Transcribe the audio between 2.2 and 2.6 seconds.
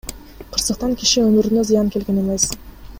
эмес.